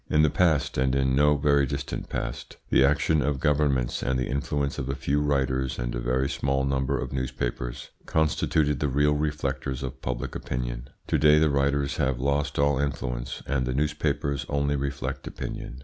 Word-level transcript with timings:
In 0.09 0.23
the 0.23 0.31
past, 0.31 0.79
and 0.79 0.95
in 0.95 1.15
no 1.15 1.37
very 1.37 1.67
distant 1.67 2.09
past, 2.09 2.57
the 2.71 2.83
action 2.83 3.21
of 3.21 3.39
governments 3.39 4.01
and 4.01 4.17
the 4.17 4.25
influence 4.29 4.79
of 4.79 4.89
a 4.89 4.95
few 4.95 5.21
writers 5.21 5.77
and 5.77 5.93
a 5.93 5.99
very 5.99 6.27
small 6.27 6.63
number 6.65 6.97
of 6.99 7.13
newspapers 7.13 7.91
constituted 8.07 8.79
the 8.79 8.87
real 8.89 9.13
reflectors 9.13 9.83
of 9.83 10.01
public 10.01 10.33
opinion. 10.33 10.89
To 11.05 11.19
day 11.19 11.37
the 11.37 11.51
writers 11.51 11.97
have 11.97 12.19
lost 12.19 12.57
all 12.57 12.79
influence, 12.79 13.43
and 13.45 13.67
the 13.67 13.75
newspapers 13.75 14.43
only 14.49 14.75
reflect 14.75 15.27
opinion. 15.27 15.79